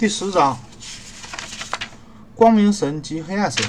[0.00, 0.58] 第十章：
[2.34, 3.62] 光明神及黑暗神。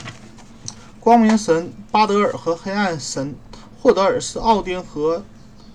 [0.98, 3.36] 光明神巴德尔和黑暗神
[3.78, 5.26] 霍德尔是奥丁和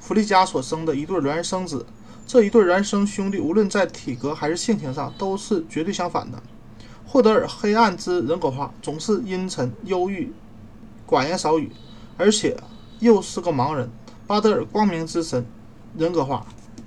[0.00, 1.84] 弗利加所生的一对孪生子。
[2.26, 6.42] 这一对孪生兄弟，无论在体格还是性情上，都是绝对相反的。
[7.04, 10.32] 霍德尔黑暗之人格化，总是阴沉、忧郁、
[11.06, 11.70] 寡言少语，
[12.16, 12.56] 而且
[13.00, 13.90] 又是个盲人。
[14.26, 15.44] 巴德尔光明之神
[15.98, 16.46] 人格化，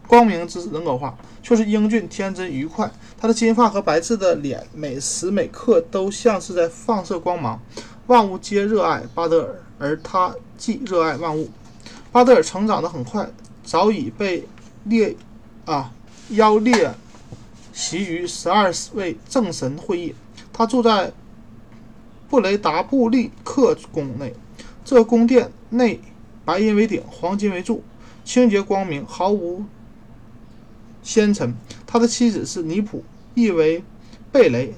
[0.10, 2.92] 光明之人格化却是英俊、天真、愉快。
[3.16, 7.61] 他的金发和白炽的脸，每时每刻都像是在放射光芒。
[8.07, 11.47] 万物皆热爱巴德尔，而他既热爱万物。
[12.11, 13.30] 巴德尔成长得很快，
[13.64, 14.47] 早已被
[14.86, 15.16] 列。
[15.66, 15.92] 啊，
[16.30, 16.91] 邀列
[17.71, 20.16] 席于十二位正神会议。
[20.52, 21.14] 他住在
[22.28, 24.33] 布雷达布利克宫内，
[24.83, 26.02] 这宫殿内
[26.44, 27.83] 白银为顶，黄金为柱，
[28.25, 29.64] 清洁光明，毫无
[31.09, 31.51] 先臣。
[31.87, 33.83] 他的妻子是尼普，意为
[34.31, 34.75] 贝雷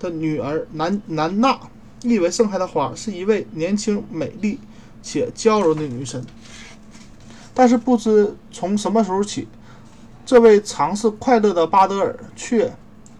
[0.00, 1.60] 的女儿南南娜，
[2.02, 4.58] 意为盛开的花，是一位年轻、美丽
[5.00, 6.26] 且娇柔的女神。
[7.54, 9.46] 但是不知从什么时候起。
[10.26, 12.72] 这位尝试快乐的巴德尔却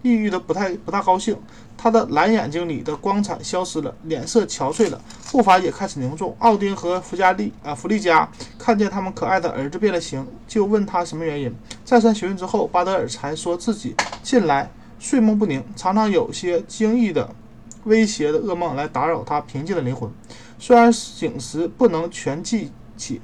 [0.02, 1.36] 抑郁的不太不大高兴，
[1.82, 5.00] 他的蓝眼睛里的光彩消失了，脸色憔悴了，
[5.32, 6.32] 步伐也开始凝重。
[6.38, 11.52] 奥丁和弗加利啊弗利加看见他们可爱的儿子变了形，就问他什么原因。
[11.84, 17.28] 再三询问之后，巴德尔才说自己近来睡梦不宁，常常有些惊异的、
[17.82, 20.08] 威胁的噩梦来打扰他平静的灵魂，
[20.60, 23.20] 虽然醒时不能全记起。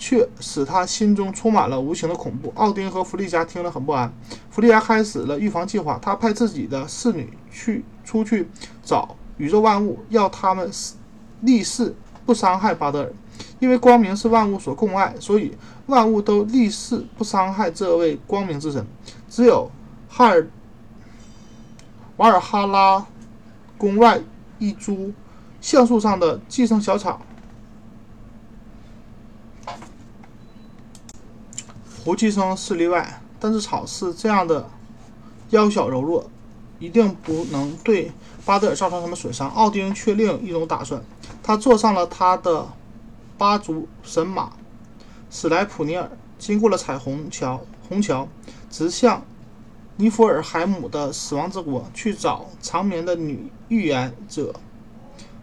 [0.00, 2.50] 却使他心中充满了无形的恐怖。
[2.56, 4.10] 奥丁和弗利加听了很不安。
[4.50, 8.48] 弗利加开始了预防计划，他派自己的侍女去出去
[8.82, 10.70] 找宇宙万物，要他们
[11.42, 13.12] 立誓不伤害巴德尔。
[13.58, 18.84] 因为光明是万物所共爱，所以万物都立誓不伤害这位光明之神。
[19.28, 19.70] 只有
[20.08, 20.48] 哈尔
[22.16, 23.06] 瓦尔哈拉
[23.76, 24.18] 宫外
[24.58, 25.12] 一株
[25.60, 27.20] 橡树上的寄生小草。
[32.02, 34.70] 胡寄生是例外，但是草是这样的
[35.50, 36.30] 腰小柔弱，
[36.78, 38.10] 一定不能对
[38.46, 39.50] 巴德尔造成什么损伤。
[39.50, 41.02] 奥丁却另一种打算，
[41.42, 42.66] 他坐上了他的
[43.36, 44.54] 八足神马
[45.30, 48.26] 史莱普尼尔，经过了彩虹桥，虹桥，
[48.70, 49.22] 直向
[49.96, 54.54] 尼弗尔海姆的死亡之国去找长眠的女预言者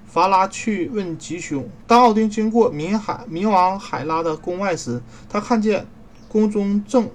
[0.07, 1.69] 法拉去问吉凶。
[1.85, 5.85] 当奥丁经过冥海冥王海拉的宫外时，他看见。
[6.29, 7.09] 宫中正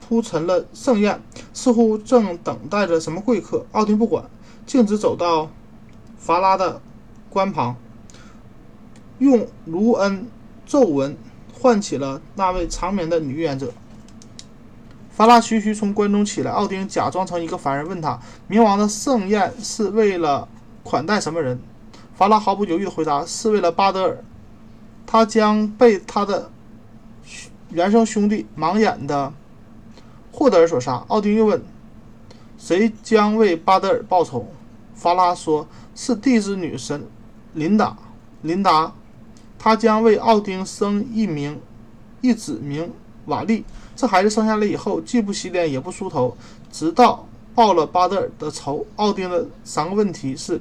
[0.00, 1.20] 铺陈了盛宴，
[1.52, 3.66] 似乎正等待着什么贵客。
[3.72, 4.24] 奥丁不管，
[4.64, 5.50] 径直走到
[6.16, 6.80] 法拉的
[7.28, 7.76] 关旁，
[9.18, 10.26] 用卢恩
[10.64, 11.16] 咒文
[11.52, 13.72] 唤起了那位长眠的女预言者。
[15.10, 20.46] 法拉徐徐从关中起来，奥丁假装成一个凡人，问他：冥王的盛宴是为了
[20.82, 21.58] 款待什么人？
[22.14, 24.24] 法拉毫不犹豫地回答：是为了巴德尔，
[25.04, 26.50] 他将被他的。
[27.76, 29.30] 原生兄弟盲眼的
[30.32, 30.94] 霍德尔所杀。
[31.08, 31.62] 奥丁又问
[32.56, 34.50] ：“谁将为巴德尔报仇？”
[34.96, 37.06] 法拉说：“是地之女神
[37.52, 37.94] 琳达。
[38.40, 38.94] 琳达，
[39.58, 41.60] 她将为奥丁生一名
[42.22, 42.90] 一子，名
[43.26, 43.62] 瓦利。
[43.94, 46.34] 这孩子生下来以后，既不洗脸，也不梳头，
[46.72, 50.58] 直到报了巴德尔的仇。”奥丁的三个问题是：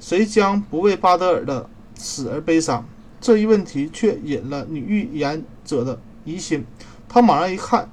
[0.00, 2.84] 谁将不为巴德尔的死而悲伤？
[3.22, 5.98] 这一问题却引了女预言者的。
[6.24, 6.64] 疑心，
[7.08, 7.90] 他猛然一看，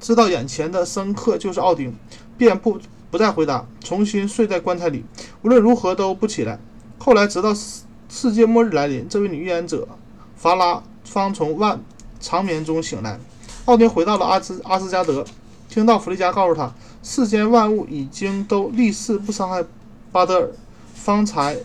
[0.00, 1.94] 知道眼前的生客就是奥丁，
[2.36, 2.78] 便不
[3.10, 5.04] 不再回答，重新睡在棺材里，
[5.42, 6.58] 无论如何都不起来。
[6.98, 9.88] 后来，直到世世界末日来临，这位女预言者
[10.36, 11.80] 法拉方从万
[12.20, 13.18] 长眠中醒来。
[13.64, 15.24] 奥丁回到了阿兹阿斯加德，
[15.68, 19.64] 听到弗利加告诉他，世间万物已经都立誓不伤害
[20.10, 20.50] 巴德尔，
[20.94, 21.56] 方才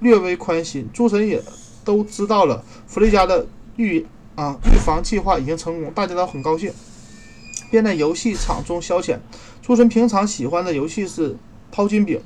[0.00, 0.88] 略微宽心。
[0.92, 1.42] 诸神也
[1.84, 4.06] 都知道了弗利加的预言。
[4.38, 4.56] 啊！
[4.66, 6.72] 预防计划已经成功，大家都很高兴，
[7.72, 9.18] 便在游戏场中消遣。
[9.60, 11.36] 诸神平常喜欢的游戏是
[11.72, 12.20] 抛金饼，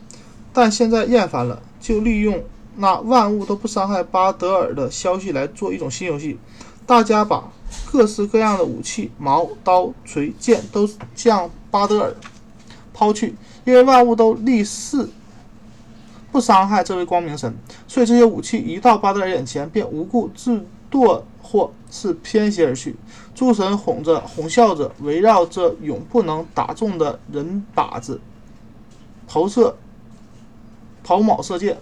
[0.52, 2.44] 但现在厌烦了，就利用
[2.76, 6.38] 那万物都不伤害巴德尔的消息来做一种新游戏。
[6.84, 7.50] 大家把
[7.90, 12.14] 各式各样的武器，矛、刀、锤、剑都向巴德尔
[12.92, 13.34] 抛去，
[13.64, 15.08] 因为万物都立誓
[16.30, 17.54] 不伤害这位光明神，
[17.88, 21.22] 所以这些武器一到巴德尔眼前，便无故自堕。
[21.52, 22.96] 或是偏斜而去，
[23.34, 28.18] 诸神哄着、哄笑着，围绕着永不能打中的人靶子，
[29.28, 29.76] 投射
[31.04, 31.76] 跑铆射箭。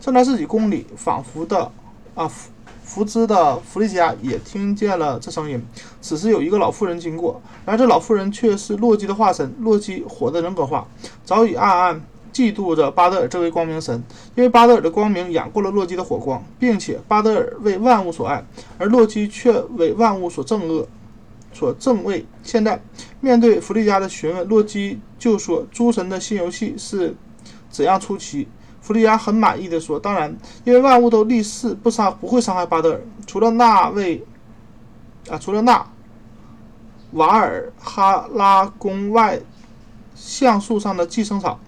[0.00, 1.70] 正在自己宫里，仿佛的
[2.16, 2.50] 啊，福
[2.82, 5.64] 福兹的弗利加也听见了这声音。
[6.00, 9.54] 此时有一个老妇人经过，然而这老妇人却是洛基的化身。
[9.60, 10.84] 洛基火的人格化，
[11.24, 12.00] 早已暗暗
[12.36, 14.02] 嫉妒着巴德尔这位光明神，
[14.34, 18.44] 因为巴德尔的光明掩过了洛基的火光，并且巴德尔为万物所爱，
[18.76, 20.86] 而洛基却为万物所憎恶。
[21.54, 22.26] 所正位。
[22.42, 22.78] 现在
[23.20, 27.16] 面对弗利加的询问，洛基就说：“诸神的新游戏是
[27.70, 28.46] 怎样出奇？”
[28.82, 34.22] 弗利加很满意的说：“当然，因为万物都立誓不伤，不会伤害巴德尔，除了那位
[35.30, 35.86] 啊，除了那
[37.12, 39.40] 瓦尔哈拉宫外
[40.14, 41.58] 橡树上的寄生草，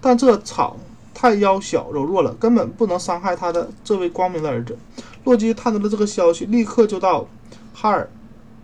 [0.00, 0.76] 但这草
[1.12, 4.78] 太妖小柔弱了，根本不能伤害他的这位光明的儿子。”
[5.24, 7.26] 洛基探得了这个消息，立刻就到
[7.74, 8.08] 哈尔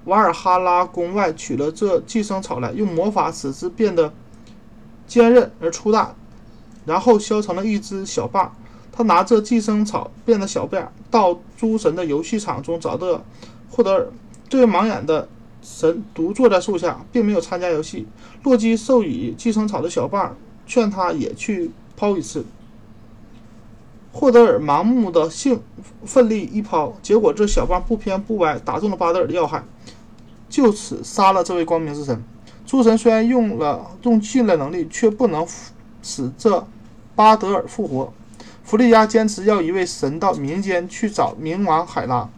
[0.04, 4.12] 瓦尔哈拉宫外取了这寄生草来，用魔法使之变得
[5.06, 6.14] 坚韧而粗大。
[6.86, 8.56] 然后削成了一只小把。
[8.92, 13.22] 他拿着寄生草变的小把，到诸神的游戏场中找到
[13.68, 14.08] 霍德尔。
[14.48, 15.28] 这位盲眼的
[15.60, 18.06] 神独坐在树下，并没有参加游戏。
[18.44, 20.34] 洛基授予寄生草的小棒，
[20.66, 22.44] 劝他也去抛一次。
[24.12, 25.62] 霍德尔盲目的兴
[26.04, 29.62] 奋力一抛，结果这小棒不偏不歪打中了巴德尔的要害，
[30.48, 32.24] 就此杀了这位光明之神。
[32.64, 35.46] 诸神虽然用了用尽了能力，却不能
[36.02, 36.66] 使这。
[37.14, 38.12] 巴德尔复活，
[38.62, 42.28] 弗利亚坚持要一位神到民间去找冥王海拉，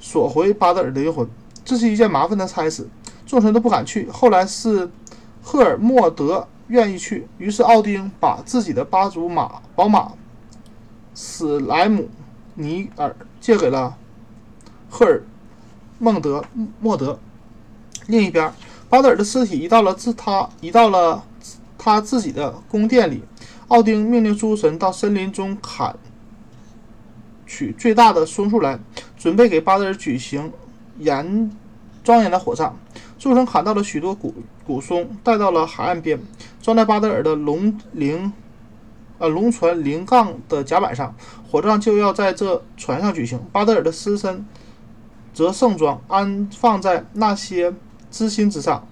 [0.00, 1.28] 索回巴德尔的灵魂。
[1.64, 2.88] 这是一件麻烦的差事，
[3.26, 4.08] 众神都不敢去。
[4.10, 4.90] 后来是
[5.42, 10.12] 赫尔墨德愿意去，于是奥丁把自己的八足马宝马
[11.14, 12.08] 史莱姆
[12.54, 13.94] 尼尔借给了
[14.88, 15.22] 赫尔
[15.98, 16.42] 孟德
[16.80, 17.18] 莫德。
[18.06, 18.50] 另一边，
[18.88, 21.22] 巴德尔的尸体移到了自他移到了
[21.76, 23.22] 他自己的宫殿里。
[23.68, 25.94] 奥丁命令诸神到森林中砍
[27.46, 28.78] 取最大的松树来，
[29.18, 30.50] 准备给巴德尔举行
[30.98, 31.50] 严
[32.02, 32.74] 庄严的火葬。
[33.18, 34.34] 诸神砍到了许多古
[34.66, 36.20] 古松，带到了海岸边，
[36.62, 38.32] 装在巴德尔的龙灵
[39.18, 41.14] 呃龙船灵杠的甲板上。
[41.50, 43.38] 火葬就要在这船上举行。
[43.52, 44.46] 巴德尔的尸身
[45.34, 47.74] 则盛装安放在那些
[48.10, 48.88] 支心之上。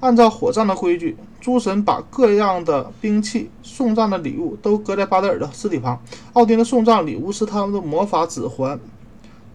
[0.00, 1.18] 按照火葬的规矩。
[1.42, 6.00] 诸神把各样的兵器、送葬的礼物都搁在巴德尔的尸体旁。
[6.34, 8.78] 奥丁的送葬礼物是他们的魔法指环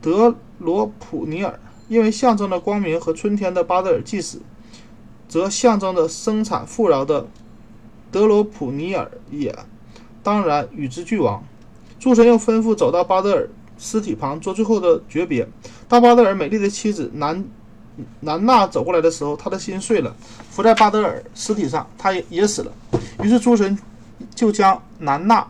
[0.02, 1.58] 德罗普尼尔，
[1.88, 4.42] 因为象征着光明和春天的巴德尔祭死，
[5.28, 7.28] 则象征着生产富饶的
[8.12, 9.56] 德罗普尼尔也
[10.24, 11.44] 当然与之俱亡。
[12.00, 15.48] 诸神又吩咐走到巴德尔尸体旁做最后的诀别。
[15.88, 17.46] 当巴德尔美丽的妻子南。
[18.20, 20.16] 南娜走过来的时候，他的心碎了，
[20.52, 22.72] 伏在巴德尔尸体上，他也也死了。
[23.24, 23.76] 于是诸神
[24.36, 25.48] 就将南娜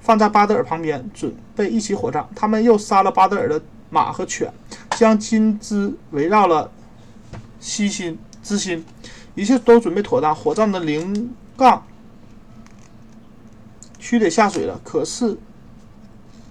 [0.00, 2.28] 放在巴德尔旁边，准备一起火葬。
[2.34, 4.52] 他们又杀了巴德尔的马和犬，
[4.96, 6.68] 将金枝围绕了
[7.60, 8.84] 悉心之心，
[9.34, 10.34] 一切都准备妥当。
[10.34, 11.86] 火葬的灵杠
[13.98, 15.36] 须得下水了，可是。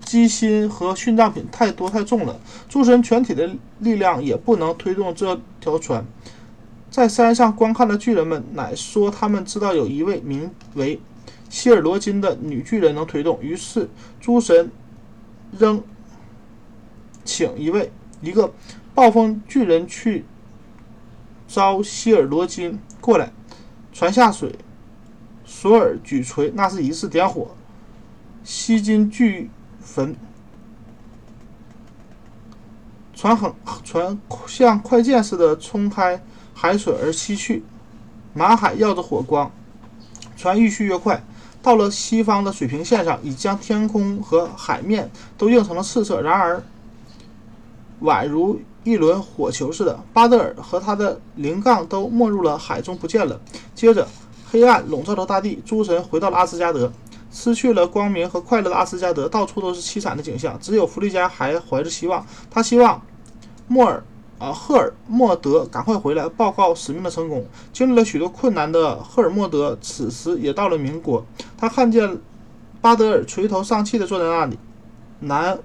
[0.05, 2.39] 机芯和殉葬品太多太重了，
[2.69, 6.05] 诸神全体的力量也不能推动这条船。
[6.89, 11.01] 在山上观看的巨人们乃说，他们知道有一位名为
[11.49, 13.37] 希尔罗金的女巨人能推动。
[13.41, 13.89] 于是
[14.21, 14.71] 诸神
[15.59, 15.83] 仍
[17.25, 18.53] 请一位一个
[18.95, 20.23] 暴风巨人去
[21.47, 23.31] 招希尔罗金过来。
[23.93, 24.55] 船下水，
[25.45, 27.55] 索尔举锤，那是一次点火。
[28.43, 29.49] 吸金巨。
[29.79, 30.17] 坟，
[33.15, 33.53] 船很
[33.85, 36.21] 船像快剑似的冲开
[36.53, 37.63] 海水而西去，
[38.33, 39.49] 满海耀着火光，
[40.35, 41.23] 船愈去越快，
[41.61, 46.21] 到了西方的水平线上，已将天空和海面都映成了赤色。
[46.21, 46.61] 然而，
[48.01, 53.37] 宛如一轮火球似的，巴德尔和他的灵杠都没入了海中不见了。
[53.75, 54.07] 接着，
[54.49, 56.89] 黑暗笼罩着大地，诸神回到了阿斯加德。
[57.29, 60.57] 失去了光明和快乐的阿斯加德，到处都是凄惨的景象。
[60.61, 63.01] 只有弗利加还怀着希望，他希望
[63.67, 64.01] 莫尔
[64.39, 67.45] 啊赫尔莫德赶快回来报告使命的成功。
[67.73, 71.25] 经历了许多困难的赫尔莫德，此时也到了民国。
[71.57, 72.17] 他看见
[72.79, 74.57] 巴德尔垂头丧气地坐在那里，
[75.19, 75.59] 南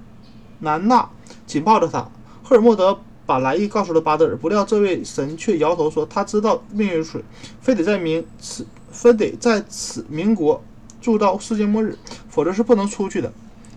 [0.58, 1.08] 南娜
[1.46, 2.08] 紧抱着他。
[2.42, 7.22] 赫尔莫德把来意告诉了巴德尔，不料这位神却摇头说：“他知道命运水，
[7.60, 10.62] 非得在明此，非得在此民国。”
[11.00, 11.98] 住到世界末日，
[12.28, 13.32] 否则是不能出去的。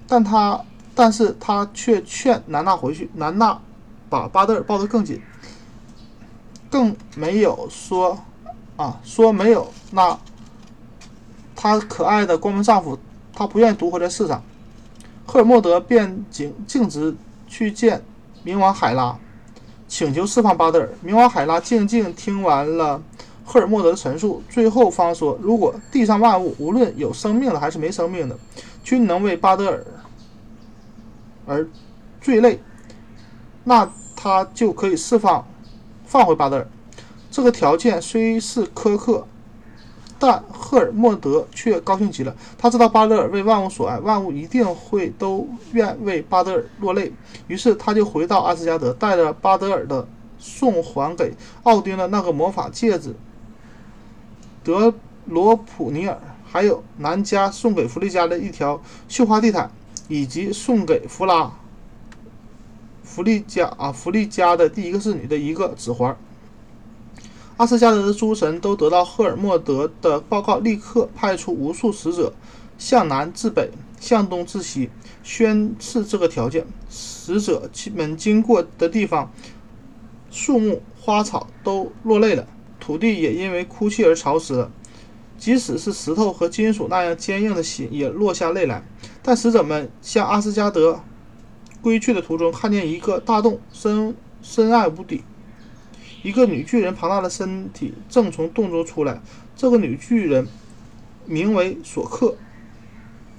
[0.07, 3.09] 但他，但是他却劝南娜回去。
[3.15, 3.59] 南娜
[4.09, 5.19] 把巴德尔抱得更紧，
[6.69, 8.19] 更没有说
[8.75, 10.19] 啊，说没有那
[11.55, 12.99] 他可爱的光明丈夫，
[13.33, 14.43] 他不愿意独活在世上。
[15.25, 17.15] 赫尔墨德便径径直
[17.47, 18.03] 去见
[18.45, 19.17] 冥王海拉，
[19.87, 20.89] 请求释放巴德尔。
[21.05, 23.01] 冥王海拉静静听完了
[23.43, 28.37] 赫尔墨德的陈述，最后方说：“如果地上万物，无论有生命的还是没生命的，
[28.83, 29.85] 均能为巴德尔
[31.45, 31.67] 而
[32.19, 32.59] 坠泪，
[33.63, 35.47] 那他就可以释放
[36.05, 36.67] 放回巴德尔。
[37.29, 39.27] 这个条件虽是苛刻。”
[40.17, 42.35] 但赫尔墨德却高兴极了。
[42.57, 47.11] 他知道巴德尔为万物所爱，万物一定会都愿为巴德尔落泪。
[47.47, 50.07] 于是他就回到阿斯加德，带着巴德尔的
[50.39, 53.15] 送还给奥丁的那个魔法戒指，
[54.63, 54.93] 德
[55.25, 59.69] 罗普尼尔，还有南加送给弗利加的一条绣花地毯，
[60.07, 61.51] 以及送给弗拉
[63.03, 66.15] 弗利加啊弗利加的第一个侍女的一个指环。
[67.57, 72.33] 阿斯加德的诸神都得到赫尔墨德的报告，立刻派出无数使者，
[72.77, 74.89] 向南至北，向东至西，
[75.23, 76.67] 宣示这个条件。
[76.89, 79.31] 使者们经过的地方，
[80.29, 82.45] 树木、花草都落泪了，
[82.77, 84.69] 土地也因为哭泣而潮湿了。
[85.37, 88.83] 即使是石头和金属那样坚硬的心，也落下泪来。
[89.23, 90.99] 但使者们向阿斯加德
[91.81, 95.23] 归去的途中，看见一个大洞，深深暗无底。
[96.25, 99.21] 一个女巨人庞大的身体正从洞中出来。
[99.55, 100.47] 这个女巨人
[101.27, 102.35] 名为索克，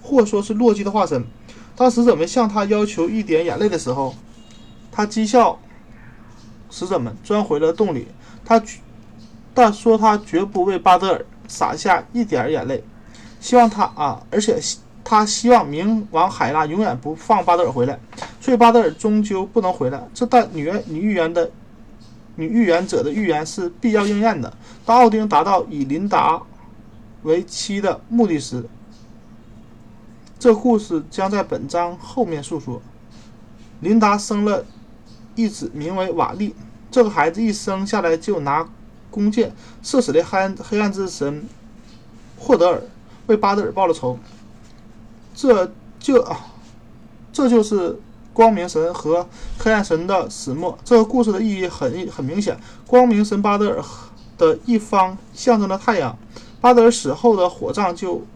[0.01, 1.25] 或说是洛基的化身。
[1.75, 4.15] 当使者们向他要求一点眼泪的时候，
[4.93, 5.59] 他讥笑
[6.71, 8.07] 使者们，钻回了洞里。
[8.45, 8.63] 他
[9.53, 12.85] 但说他绝不为巴德尔洒下一点眼泪，
[13.41, 14.61] 希望他啊，而且
[15.03, 17.99] 他希望冥王海拉永远不放巴德尔回来。
[18.41, 20.07] 所以巴德尔终究不能回来。
[20.15, 21.51] 这带女女预言的。
[22.37, 24.57] 女预言者的预言是必要应验的。
[24.85, 26.41] 当奥丁达到以琳达
[27.23, 28.65] 为妻的目的时，
[30.39, 32.81] 这故事将在本章后面述说。
[33.81, 34.65] 琳达生了
[35.35, 36.55] 一子，名为瓦利。
[36.91, 38.67] 这个孩子一生下来就拿
[39.11, 39.53] 弓箭
[39.83, 41.47] 射死了黑暗黑暗之神
[42.39, 42.83] 霍德尔，
[43.27, 44.19] 为巴德尔报了仇。
[45.35, 46.47] 这就啊，
[47.33, 47.99] 这就是。
[48.37, 49.27] 光明神和
[49.59, 52.55] 黑暗神的始末，这个故事的意义很很明显。
[52.87, 53.83] 光明神巴德尔
[54.37, 56.15] 的一方象征着太阳，
[56.61, 58.27] 巴德尔死后的火葬就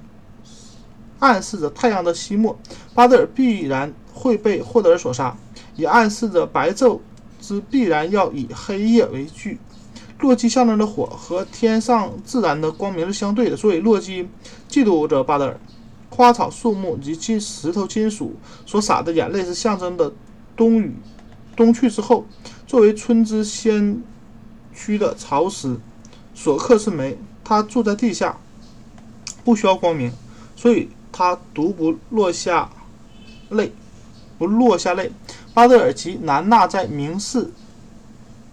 [1.19, 2.57] 暗示着太阳的熄没，
[2.95, 5.37] 巴德尔必然会被霍德尔所杀，
[5.77, 7.01] 也暗示着白昼
[7.39, 9.59] 之必然要以黑夜为据。
[10.21, 14.27] 洛基象征着火和天上自然的光明是相对的，所以洛基
[14.67, 15.61] 嫉妒着巴德尔。
[16.21, 18.35] 花草树木及金石头金属
[18.67, 20.13] 所洒的眼泪，是象征的
[20.55, 20.95] 冬雨
[21.57, 22.27] 冬去之后，
[22.67, 24.03] 作为春之先
[24.75, 25.79] 驱的潮湿。
[26.35, 28.39] 索克是煤，他住在地下，
[29.45, 30.13] 不需要光明，
[30.55, 32.69] 所以他独不落下
[33.49, 33.73] 泪，
[34.37, 35.11] 不落下泪。
[35.55, 37.51] 巴德尔及南纳在明示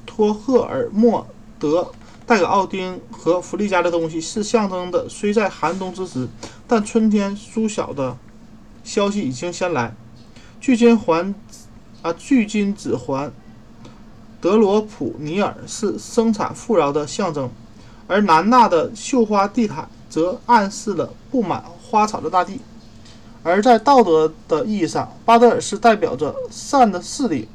[0.05, 1.27] 托赫尔莫
[1.59, 1.91] 德。
[2.25, 6.27] 带给奥丁和弗利加的东西是象征的，虽在寒冬之时，
[6.67, 8.17] 但春天苏小的
[8.83, 9.95] 消息已经先来。
[10.59, 11.33] 距今还
[12.01, 13.31] 啊，距今只还
[14.41, 17.49] 德罗普尼尔是生产富饶的象征，
[18.07, 22.59] 而南娜的绣花地毯则暗示了布满花草的大地。
[23.43, 27.47] 而在道德的意义上，巴德尔是代表着善的势力，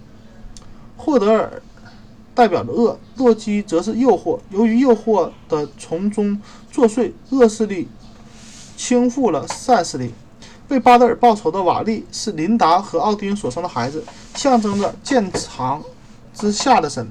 [0.97, 1.63] 霍德尔。
[2.35, 4.41] 代表着恶，洛基则是诱惑。
[4.49, 6.41] 由于诱惑的从中
[6.71, 7.87] 作祟，恶势力
[8.77, 10.13] 倾覆了善势力。
[10.69, 14.03] 为巴德尔报仇的瓦利是琳达和奥丁所生的孩子，
[14.35, 15.83] 象征着剑长
[16.35, 17.07] 之下的神。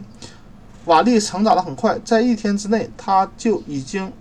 [0.86, 4.12] 瓦利成长得很快，在一天之内他就已经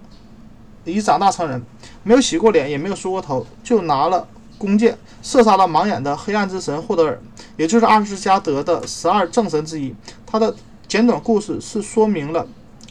[0.85, 1.63] 已长大成人，
[2.03, 4.27] 没有洗过脸，也没有梳过头，就拿了
[4.59, 7.21] 弓箭射杀了盲眼的黑暗之神霍德尔，
[7.57, 9.95] 也就是阿斯加德的十二正神之一。
[10.27, 10.55] 他的。
[10.89, 12.45] 简短故事是说明了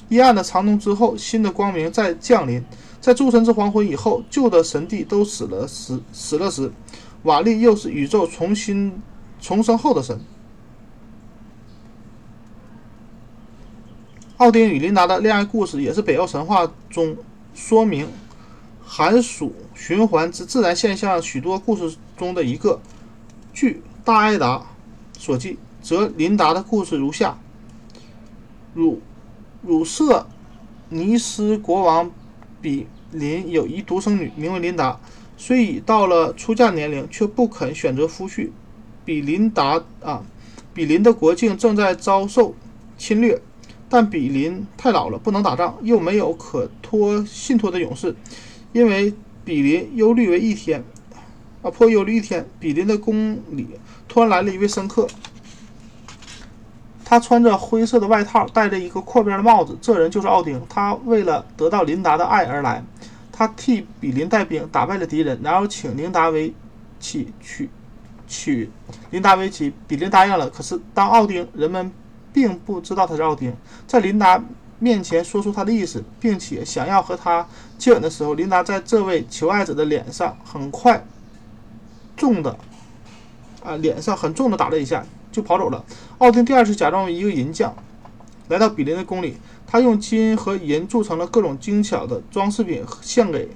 [0.08, 2.64] 阴暗的长冬之后，新的光明在降临。
[3.02, 6.72] 在诸神之黄昏以后，旧的神帝都死了时，死了时，
[7.24, 9.02] 瓦利又是宇宙重新
[9.40, 10.20] 重生后的神。
[14.38, 17.18] 奥丁与琳达的恋爱故事也是北欧神话中
[17.54, 18.08] 说明
[18.82, 22.80] 寒暑循环之自然现象许多故事中的一个。
[23.54, 24.66] 据大艾达
[25.18, 27.38] 所记，则琳达的故事如下。
[28.74, 29.02] 汝
[29.62, 30.28] 汝色
[30.88, 32.10] 尼斯国王
[32.62, 35.00] 比邻有一独生女，名为琳达。
[35.38, 38.50] 虽已到了出嫁年龄，却不肯选择夫婿。
[39.06, 40.22] 比琳达啊，
[40.74, 42.54] 比邻的国境正在遭受
[42.98, 43.42] 侵略，
[43.88, 48.16] 但比邻太老了，不能打仗，又没有可托信托的勇士。
[48.74, 49.14] 因为
[49.46, 50.84] 比邻忧虑为一天，
[51.62, 53.66] 啊，颇忧了一天，比邻的宫里
[54.08, 55.08] 突然来了一位生客。
[57.10, 59.76] 他穿着灰色的外套，戴着一个阔边的帽子。
[59.82, 60.62] 这人就是奥丁。
[60.70, 62.84] 他为了得到琳达的爱而来。
[63.32, 66.54] 他替比林带兵，打败了敌人，然后请琳达为
[67.00, 67.68] 妻，娶
[68.28, 68.70] 娶
[69.10, 69.74] 琳达为妻。
[69.88, 70.48] 比林答应了。
[70.52, 71.92] 可是当奥丁，人们
[72.32, 73.52] 并不知道他是奥丁。
[73.88, 74.40] 在琳达
[74.78, 77.44] 面前说出他的意思，并且想要和他
[77.80, 81.04] 接吻的时候，琳达在这位求爱者的脸上很快
[82.16, 82.56] 重的
[83.64, 85.04] 啊，脸上很重的打了一下。
[85.32, 85.86] 就跑走了。
[86.20, 87.74] 奥丁第二次假装一个银匠，
[88.50, 89.38] 来到比林的宫里。
[89.66, 93.48] 他用金和银铸成了各种精巧的装饰品献给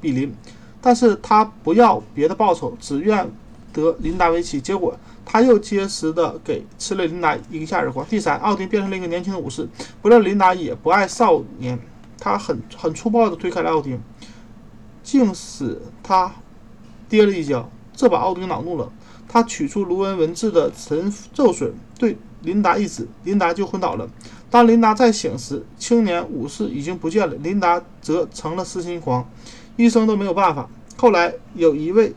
[0.00, 0.34] 比林，
[0.80, 3.30] 但是他不要别的报酬，只愿
[3.74, 4.58] 得琳达为妻。
[4.58, 4.96] 结果
[5.26, 8.06] 他又结实的给吃了琳达一个下耳光。
[8.06, 9.68] 第三，奥丁变成了一个年轻的武士，
[10.00, 11.78] 不料琳达也不爱少年，
[12.18, 14.00] 他很 很粗暴的推开了奥丁，
[15.02, 16.32] 竟使他
[17.06, 17.68] 跌了一跤。
[17.92, 18.90] 这把奥丁恼怒了。
[19.28, 24.08] 他取出卢恩文字的神咒水，对琳达一指，琳达就昏倒了。
[24.50, 29.28] 当琳达再醒时，青年武士已经不见了，琳达则成了失心狂，
[29.76, 30.68] 医生都没有办法。
[30.96, 32.14] 后来有一位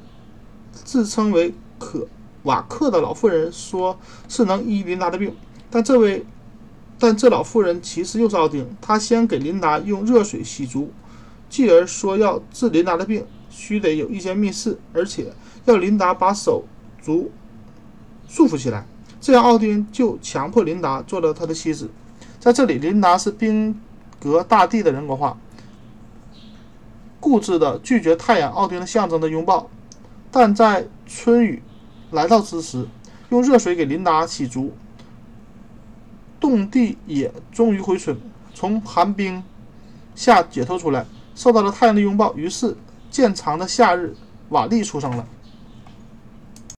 [0.73, 2.07] 自称为可
[2.43, 3.99] 瓦克的老妇人，说
[4.29, 5.35] 是能医琳达的病，
[5.69, 6.25] 但这位
[6.97, 8.65] 但这老妇人其实又是奥丁。
[8.79, 10.91] 他先给琳达用热水洗足，
[11.49, 15.33] 继而说要治琳达的病，须得有一间密室，而且
[15.65, 16.63] 要琳达把手。
[17.01, 17.31] 足
[18.27, 18.85] 束缚起来，
[19.19, 21.89] 这样奥丁就强迫琳达做了他的妻子。
[22.39, 23.79] 在这里，琳达是宾
[24.19, 25.37] 格大帝的人格化，
[27.19, 29.69] 固执的拒绝太阳奥丁的象征的拥抱。
[30.31, 31.61] 但在春雨
[32.11, 32.87] 来到之时，
[33.29, 34.73] 用热水给琳达洗足，
[36.39, 38.17] 冻地也终于回春，
[38.53, 39.43] 从寒冰
[40.15, 41.05] 下解脱出来，
[41.35, 42.33] 受到了太阳的拥抱。
[42.35, 42.75] 于是，
[43.09, 44.15] 渐长的夏日，
[44.49, 45.27] 瓦利出生了。